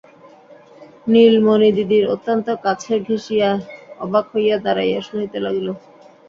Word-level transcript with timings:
নীলমণি 1.07 1.69
দিদির 1.77 2.05
অত্যন্ত 2.13 2.47
কাছে 2.65 2.93
ঘেঁষিয়া 2.99 3.49
অবাক 3.99 4.25
হইয়া 4.33 4.55
দাঁড়াইয়া 4.65 4.99
শুনিতে 5.01 5.37
লাগিল। 5.45 5.67